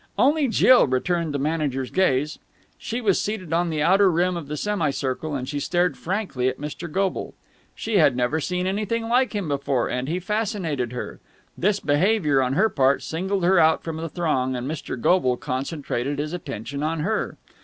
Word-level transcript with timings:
Only 0.17 0.47
Jill 0.47 0.87
returned 0.87 1.31
the 1.31 1.37
manager's 1.37 1.91
gaze. 1.91 2.39
She 2.79 3.01
was 3.01 3.21
seated 3.21 3.53
on 3.53 3.69
the 3.69 3.83
outer 3.83 4.09
rim 4.11 4.35
of 4.35 4.47
the 4.47 4.57
semi 4.57 4.89
circle, 4.89 5.35
and 5.35 5.47
she 5.47 5.59
stared 5.59 5.95
frankly 5.95 6.47
at 6.49 6.59
Mr. 6.59 6.91
Goble. 6.91 7.35
She 7.75 7.97
had 7.97 8.15
never 8.15 8.39
seen 8.41 8.65
anything 8.65 9.07
like 9.07 9.33
him 9.35 9.47
before, 9.47 9.91
and 9.91 10.07
he 10.07 10.19
fascinated 10.19 10.91
her. 10.91 11.19
This 11.55 11.79
behaviour 11.79 12.41
on 12.41 12.53
her 12.53 12.67
part 12.67 13.03
singled 13.03 13.43
her 13.43 13.59
out 13.59 13.83
from 13.83 13.97
the 13.97 14.09
throng, 14.09 14.55
and 14.55 14.67
Mr. 14.67 14.99
Goble 14.99 15.37
concentrated 15.37 16.17
his 16.17 16.33
attention 16.33 16.81
on 16.81 17.01
her. 17.01 17.37